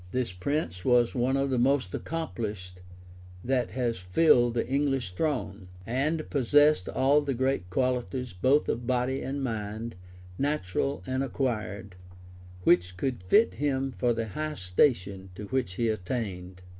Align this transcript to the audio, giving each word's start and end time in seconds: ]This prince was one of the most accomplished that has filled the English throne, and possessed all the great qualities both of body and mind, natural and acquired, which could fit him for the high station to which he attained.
]This 0.11 0.33
prince 0.33 0.83
was 0.83 1.13
one 1.13 1.37
of 1.37 1.51
the 1.51 1.59
most 1.59 1.93
accomplished 1.93 2.81
that 3.43 3.69
has 3.73 3.99
filled 3.99 4.55
the 4.55 4.67
English 4.67 5.13
throne, 5.13 5.67
and 5.85 6.27
possessed 6.31 6.89
all 6.89 7.21
the 7.21 7.35
great 7.35 7.69
qualities 7.69 8.33
both 8.33 8.67
of 8.67 8.87
body 8.87 9.21
and 9.21 9.43
mind, 9.43 9.93
natural 10.39 11.03
and 11.05 11.21
acquired, 11.23 11.93
which 12.63 12.97
could 12.97 13.21
fit 13.21 13.53
him 13.53 13.91
for 13.95 14.11
the 14.11 14.29
high 14.29 14.55
station 14.55 15.29
to 15.35 15.45
which 15.49 15.73
he 15.73 15.87
attained. 15.87 16.63